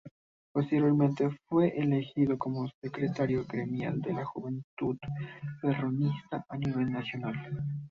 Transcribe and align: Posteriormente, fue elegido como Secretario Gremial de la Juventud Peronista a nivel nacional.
Posteriormente, 0.51 1.29
fue 1.47 1.77
elegido 1.77 2.35
como 2.39 2.67
Secretario 2.81 3.45
Gremial 3.45 4.01
de 4.01 4.13
la 4.13 4.25
Juventud 4.25 4.97
Peronista 5.61 6.43
a 6.49 6.57
nivel 6.57 6.91
nacional. 6.91 7.35